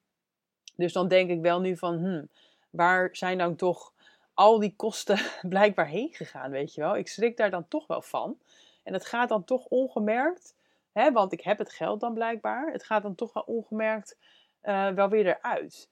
[0.77, 2.29] Dus dan denk ik wel nu van, hmm,
[2.71, 3.93] waar zijn dan toch
[4.35, 6.97] al die kosten blijkbaar heen gegaan, weet je wel?
[6.97, 8.39] Ik schrik daar dan toch wel van.
[8.83, 10.55] En het gaat dan toch ongemerkt,
[10.93, 12.73] hè, want ik heb het geld dan blijkbaar.
[12.73, 14.19] Het gaat dan toch wel ongemerkt
[14.63, 15.89] uh, wel weer eruit.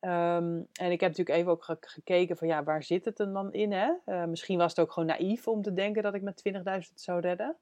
[0.00, 3.72] Um, en ik heb natuurlijk even ook gekeken van ja, waar zit het dan in?
[3.72, 3.92] Hè?
[4.06, 7.20] Uh, misschien was het ook gewoon naïef om te denken dat ik met 20.000 zou
[7.20, 7.56] redden.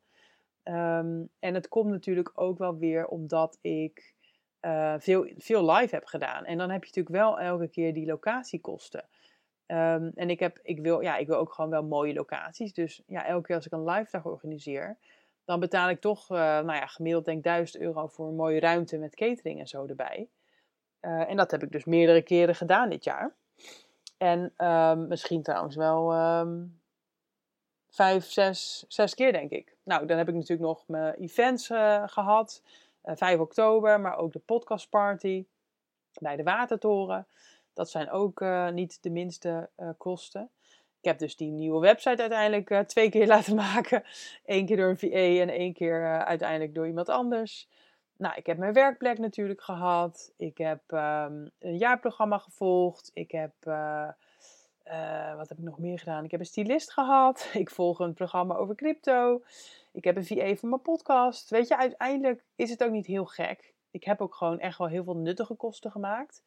[0.63, 4.15] Ehm, en het komt natuurlijk ook wel weer omdat ik
[4.61, 6.45] uh, veel, veel live heb gedaan.
[6.45, 9.09] En dan heb je natuurlijk wel elke keer die locatiekosten.
[9.67, 12.73] Um, en ik, heb, ik, wil, ja, ik wil ook gewoon wel mooie locaties.
[12.73, 14.97] Dus ja, elke keer als ik een live dag organiseer,
[15.45, 18.99] dan betaal ik toch uh, nou ja, gemiddeld denk 1000 euro voor een mooie ruimte
[18.99, 20.29] met catering en zo erbij.
[21.03, 23.35] Uh, en dat heb ik dus meerdere keren gedaan dit jaar.
[24.17, 26.81] En um, misschien trouwens wel um,
[27.91, 29.77] vijf, zes, zes keer denk ik.
[29.83, 32.63] Nou, dan heb ik natuurlijk nog mijn events uh, gehad.
[33.03, 35.47] 5 oktober, maar ook de podcastparty
[36.21, 37.27] bij de Watertoren.
[37.73, 40.51] Dat zijn ook niet de minste kosten.
[41.01, 44.05] Ik heb dus die nieuwe website uiteindelijk twee keer laten maken.
[44.45, 47.69] Eén keer door een VA en één keer uiteindelijk door iemand anders.
[48.19, 50.33] Nou, ik heb mijn werkplek natuurlijk gehad.
[50.37, 53.11] Ik heb um, een jaarprogramma gevolgd.
[53.15, 53.53] Ik heb,
[55.37, 56.25] wat heb ik nog meer gedaan?
[56.25, 57.51] Ik heb een stylist gehad.
[57.53, 59.43] Ik volg een programma over crypto.
[59.93, 61.51] Ik heb een VA voor mijn podcast.
[61.51, 63.75] Weet je, uiteindelijk is het ook niet heel gek.
[63.91, 66.43] Ik heb ook gewoon echt wel heel veel nuttige kosten gemaakt.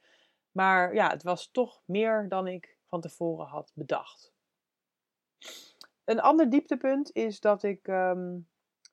[0.51, 4.34] Maar ja, het was toch meer dan ik van tevoren had bedacht.
[6.05, 8.47] Een ander dieptepunt is dat ik um,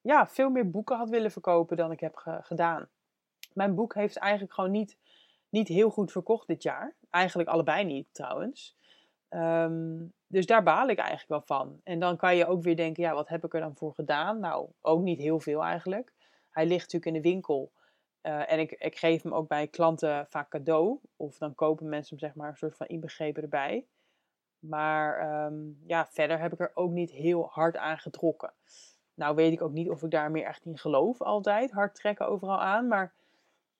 [0.09, 2.89] ja, veel meer boeken had willen verkopen dan ik heb gedaan.
[3.53, 4.99] Mijn boek heeft eigenlijk gewoon niet,
[5.49, 6.95] niet heel goed verkocht dit jaar.
[7.11, 8.77] Eigenlijk allebei niet trouwens.
[9.31, 11.81] Um, dus daar baal ik eigenlijk wel van.
[11.85, 14.41] En dan kan je ook weer denken, ja, wat heb ik er dan voor gedaan?
[14.41, 16.13] Nou, ook niet heel veel eigenlijk.
[16.51, 17.73] Hij ligt natuurlijk in de winkel.
[18.23, 20.99] Uh, en ik, ik geef hem ook bij klanten vaak cadeau.
[21.17, 23.87] Of dan kopen mensen hem zeg maar een soort van inbegrepen erbij.
[24.59, 28.53] Maar um, ja, verder heb ik er ook niet heel hard aan getrokken.
[29.19, 31.71] Nou weet ik ook niet of ik daar meer echt in geloof altijd.
[31.71, 32.89] Hard trekken overal aan.
[32.89, 33.13] Maar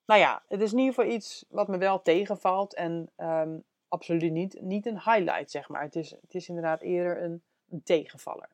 [0.05, 2.75] nou ja, het is in ieder geval iets wat me wel tegenvalt.
[2.75, 5.81] En um, absoluut niet, niet een highlight, zeg maar.
[5.81, 7.41] Het is, het is inderdaad eerder een,
[7.83, 8.49] tegenvaller.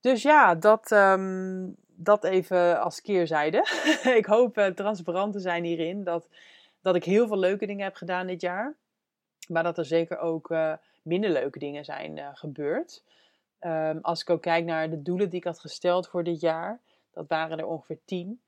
[0.00, 3.58] Dus ja, dat, um, dat even als keerzijde.
[4.20, 6.04] ik hoop uh, transparant te zijn hierin.
[6.04, 6.28] Dat,
[6.80, 8.74] dat ik heel veel leuke dingen heb gedaan dit jaar.
[9.48, 13.02] Maar dat er zeker ook uh, minder leuke dingen zijn uh, gebeurd.
[13.66, 16.80] Um, als ik ook kijk naar de doelen die ik had gesteld voor dit jaar.
[17.12, 18.40] Dat waren er ongeveer tien.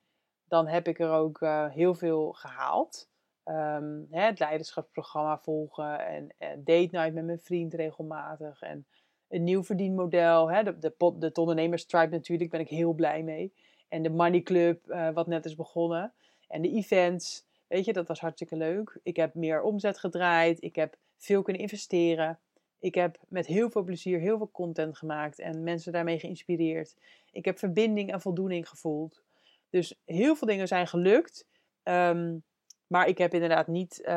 [0.49, 3.09] Dan heb ik er ook heel veel gehaald.
[3.45, 6.33] Um, hè, het leiderschapsprogramma volgen en,
[6.65, 8.63] date night met mijn vriend regelmatig.
[8.63, 8.87] En
[9.29, 10.51] een nieuw verdienmodel.
[10.51, 13.53] Hè, de, de, de, de ondernemerstribe natuurlijk, ben ik heel blij mee.
[13.89, 16.13] En de Money Club, uh, wat net is begonnen.
[16.49, 18.99] En de events, weet je, dat was hartstikke leuk.
[19.03, 20.63] Ik heb meer omzet gedraaid.
[20.63, 22.39] Ik heb veel kunnen investeren.
[22.79, 26.97] Ik heb met heel veel plezier heel veel content gemaakt en mensen daarmee geïnspireerd.
[27.33, 29.23] Ik heb verbinding en voldoening gevoeld.
[29.71, 31.47] Dus heel veel dingen zijn gelukt.
[31.83, 32.45] Um,
[32.87, 33.99] maar ik heb inderdaad niet.
[33.99, 34.15] Um,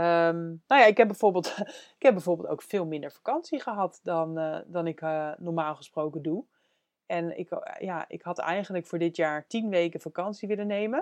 [0.67, 1.55] nou ja, ik heb, bijvoorbeeld,
[1.97, 6.21] ik heb bijvoorbeeld ook veel minder vakantie gehad dan, uh, dan ik uh, normaal gesproken
[6.21, 6.43] doe.
[7.05, 10.99] En ik, uh, ja, ik had eigenlijk voor dit jaar tien weken vakantie willen nemen.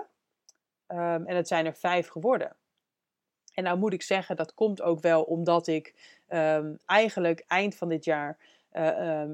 [0.88, 2.56] Um, en het zijn er vijf geworden.
[3.58, 5.94] En nou moet ik zeggen, dat komt ook wel omdat ik
[6.28, 8.36] um, eigenlijk eind van dit jaar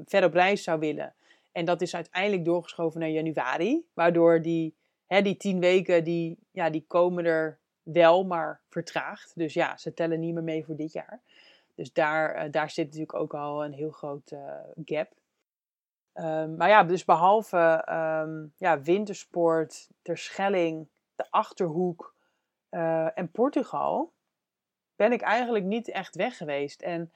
[0.05, 1.13] verder op reis zou willen.
[1.51, 3.85] En dat is uiteindelijk doorgeschoven naar januari.
[3.93, 4.75] Waardoor die,
[5.07, 9.31] hè, die tien weken, die, ja, die komen er wel, maar vertraagd.
[9.35, 11.21] Dus ja, ze tellen niet meer mee voor dit jaar.
[11.75, 14.39] Dus daar, uh, daar zit natuurlijk ook al een heel groot uh,
[14.85, 15.11] gap.
[16.13, 22.13] Um, maar ja, dus behalve um, ja, wintersport, Terschelling, de Achterhoek
[23.15, 24.13] en Portugal,
[24.95, 26.81] ben ik eigenlijk niet echt weg geweest.
[26.81, 27.11] En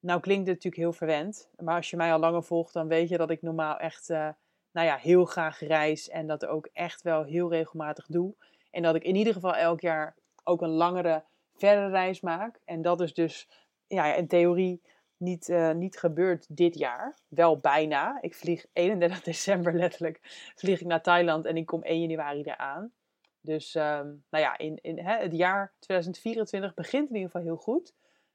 [0.00, 3.08] nou klinkt het natuurlijk heel verwend, maar als je mij al langer volgt, dan weet
[3.08, 4.10] je dat ik normaal echt
[4.72, 8.34] nou ja, heel graag reis en dat ook echt wel heel regelmatig doe.
[8.70, 11.24] En dat ik in ieder geval elk jaar ook een langere,
[11.56, 12.60] verre reis maak.
[12.64, 13.48] En dat is dus
[13.86, 14.82] ja, in theorie
[15.16, 17.18] niet, uh, niet gebeurd dit jaar.
[17.28, 18.18] Wel bijna.
[18.20, 20.20] Ik vlieg 31 december letterlijk
[20.54, 22.92] vlieg ik naar Thailand en ik kom 1 januari eraan.
[23.42, 27.56] Dus um, nou ja, in, in, hè, het jaar 2024 begint in ieder geval heel
[27.56, 27.94] goed.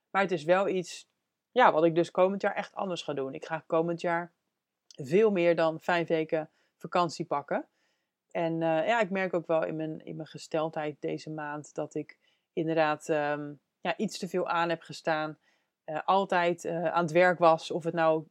[0.10, 1.10] Maar het is wel iets
[1.52, 3.34] ja, wat ik dus komend jaar echt anders ga doen.
[3.34, 4.34] Ik ga komend jaar
[5.04, 7.68] veel meer dan vijf weken vakantie pakken.
[8.32, 11.96] En uh, ja, ik merk ook wel in mijn, in mijn gesteldheid deze maand dat
[11.96, 12.18] ik
[12.54, 15.38] inderdaad um, ja, iets te veel aan heb gestaan.
[15.86, 18.28] Uh, altijd uh, aan het werk was, of het nou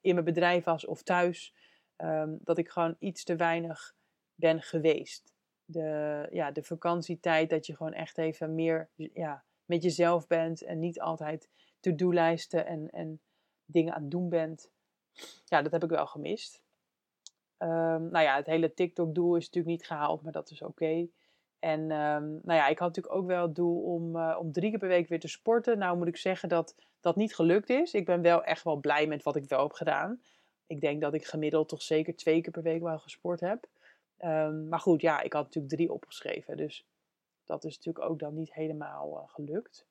[0.00, 1.54] in mijn bedrijf was of thuis.
[1.96, 3.94] Um, dat ik gewoon iets te weinig
[4.34, 5.35] ben geweest.
[5.68, 10.78] De, ja, de vakantietijd, dat je gewoon echt even meer ja, met jezelf bent en
[10.78, 11.50] niet altijd
[11.80, 13.20] to-do-lijsten en, en
[13.64, 14.70] dingen aan het doen bent.
[15.44, 16.64] Ja, dat heb ik wel gemist.
[17.58, 21.08] Um, nou ja, het hele TikTok-doel is natuurlijk niet gehaald, maar dat is oké.
[21.58, 24.70] En um, nou ja, ik had natuurlijk ook wel het doel om, uh, om drie
[24.70, 25.78] keer per week weer te sporten.
[25.78, 27.94] Nou moet ik zeggen dat dat niet gelukt is.
[27.94, 30.20] Ik ben wel echt wel blij met wat ik wel heb gedaan.
[30.66, 33.66] ik denk dat ik gemiddeld toch zeker twee keer per week wel gesport heb.
[34.16, 36.56] Ehm, maar goed, ja, ik had natuurlijk drie opgeschreven.
[36.56, 36.86] Dus
[37.44, 39.86] dat is natuurlijk ook dan niet helemaal uh, gelukt.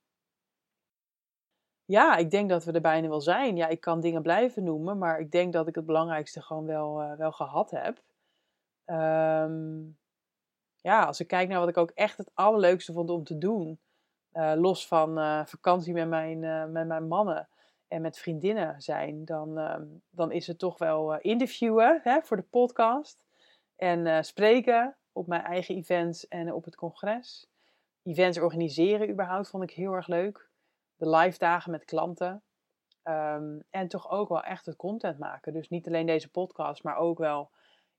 [1.86, 3.56] Ja, ik denk dat we er bijna wel zijn.
[3.56, 7.02] Ja, ik kan dingen blijven noemen, maar ik denk dat ik het belangrijkste gewoon wel,
[7.02, 8.04] uh, wel gehad heb.
[8.86, 9.98] Um,
[10.76, 13.80] ja, als ik kijk naar wat ik ook echt het allerleukste vond om te doen,
[14.34, 15.16] uh, los van
[15.48, 16.40] vakantie met mijn,
[16.72, 17.50] met mijn mannen
[17.88, 22.44] en met vriendinnen zijn, dan, um, dan is het toch wel interviewen hè, voor de
[22.44, 23.25] podcast
[23.76, 27.48] en spreken op mijn eigen events en op het congres.
[28.04, 30.50] Events organiseren überhaupt vond ik heel erg leuk
[30.96, 32.42] de live dagen met klanten.
[33.04, 35.54] Um, en toch ook wel echt het content maken.
[35.54, 37.50] Dus niet alleen deze podcast, maar ook wel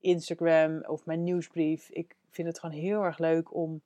[0.00, 1.88] Instagram of mijn nieuwsbrief.
[1.88, 3.82] Ik vind het gewoon heel erg leuk om,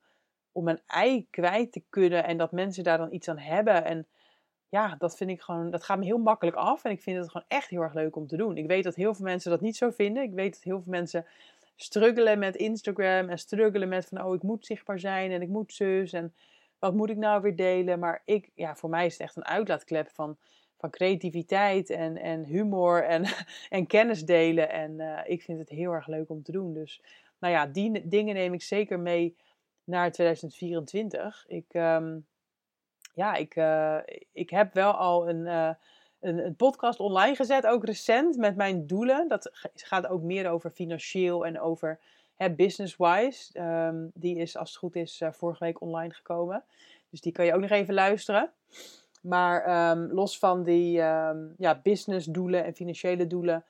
[0.53, 3.85] om mijn ei kwijt te kunnen en dat mensen daar dan iets aan hebben.
[3.85, 4.07] En
[4.68, 6.85] ja, dat vind ik gewoon, dat gaat me heel makkelijk af.
[6.85, 8.57] En ik vind het gewoon echt heel erg leuk om te doen.
[8.57, 10.22] Ik weet dat heel veel mensen dat niet zo vinden.
[10.22, 11.26] Ik weet dat heel veel mensen
[11.82, 15.72] struggelen met Instagram en struggelen met van, oh, ik moet zichtbaar zijn en ik moet
[15.72, 16.12] zus.
[16.12, 16.34] En
[16.78, 17.98] wat moet ik nou weer delen?
[17.98, 20.36] Maar ik, ja, voor mij is het echt een uitlaatklep van,
[20.76, 23.24] van creativiteit en, en humor en,
[23.68, 24.70] en kennis delen.
[24.70, 26.74] En uh, ik vind het heel erg leuk om te doen.
[26.74, 27.02] Dus
[27.38, 29.36] nou ja, die dingen neem ik zeker mee
[29.84, 31.44] naar 2024.
[31.48, 32.26] Ik, um,
[33.14, 33.98] ja, ik, uh,
[34.32, 35.70] ik heb wel al een, uh,
[36.20, 39.28] een, een, podcast online gezet, ook recent, met mijn doelen.
[39.28, 41.98] Dat gaat ook meer over financieel en over
[42.56, 43.52] business-wise.
[43.52, 46.64] Ehm, die is, als het goed is, uh, vorige week online gekomen.
[47.11, 48.50] Dus die kan je ook nog even luisteren.
[49.22, 53.64] Maar ehm, los van die um, ja, business-doelen en financiële doelen,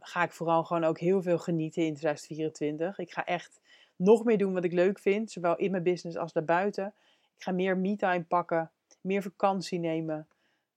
[0.00, 2.98] ga ik vooral gewoon ook heel veel genieten in 2024.
[2.98, 3.60] Ik ga echt
[3.96, 6.94] nog meer doen wat ik leuk vind, zowel in mijn business als daarbuiten.
[7.36, 10.26] Ik ga meer me-time pakken, meer vakantie nemen.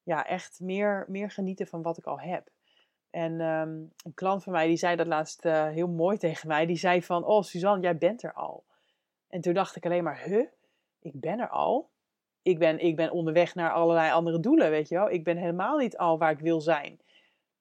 [0.05, 2.49] Ja, echt meer, meer genieten van wat ik al heb.
[3.09, 6.65] En um, een klant van mij die zei dat laatst uh, heel mooi tegen mij.
[6.65, 8.63] Die zei van, oh Suzanne, jij bent er al.
[9.29, 10.47] En toen dacht ik alleen maar, huh?
[10.99, 11.89] Ik ben er al?
[12.41, 15.09] Ik ben, ik ben onderweg naar allerlei andere doelen, weet je wel.
[15.09, 16.99] Ik ben helemaal niet al waar ik wil zijn.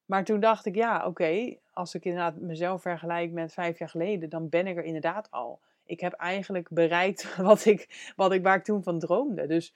[0.05, 4.29] Maar toen dacht ik, ja, oké, als ik inderdaad mezelf vergelijk met vijf jaar geleden,
[4.29, 5.61] dan ben ik er inderdaad al.
[5.85, 9.47] Ik heb eigenlijk bereikt wat ik, wat ik, waar ik toen van droomde.
[9.47, 9.75] Dus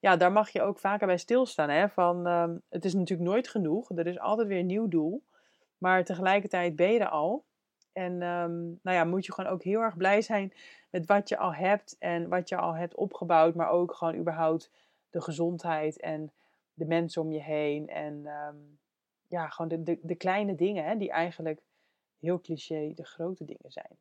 [0.00, 1.68] ja, daar mag je ook vaker bij stilstaan.
[1.68, 1.88] Hè?
[1.88, 3.90] Van, um, het is natuurlijk nooit genoeg.
[3.90, 5.22] Er is altijd weer een nieuw doel.
[5.78, 7.44] Maar tegelijkertijd ben je er al.
[7.92, 10.52] En um, nou ja, moet je gewoon ook heel erg blij zijn
[10.90, 11.96] met wat je al hebt.
[11.98, 13.54] En wat je al hebt opgebouwd.
[13.54, 14.70] Maar ook gewoon überhaupt
[15.10, 16.32] de gezondheid en
[16.74, 17.88] de mensen om je heen.
[17.88, 18.78] En um,
[19.28, 20.84] ja, gewoon de, de, kleine dingen.
[20.84, 21.60] Hè, die eigenlijk
[22.18, 23.96] heel cliché de grote dingen zijn.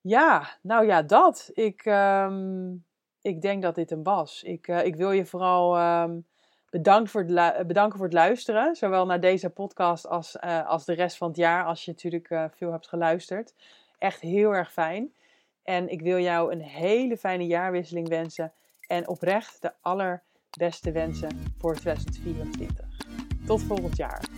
[0.00, 1.50] Ja, nou ja, dat.
[1.52, 1.84] Ik...
[3.22, 4.42] ik denk dat dit hem was.
[4.42, 6.26] Ik, uh, ik wil je vooral um,
[6.70, 8.76] bedanken, voor het bedanken voor het luisteren.
[8.76, 11.64] Zowel naar deze podcast als, uh, als de rest van het jaar.
[11.64, 13.54] Als je natuurlijk uh, veel hebt geluisterd.
[13.98, 15.12] Echt heel erg fijn.
[15.62, 18.52] En ik wil jou een hele fijne jaarwisseling wensen.
[18.86, 22.86] En oprecht de allerbeste wensen voor 2024.
[23.46, 24.37] Tot volgend jaar.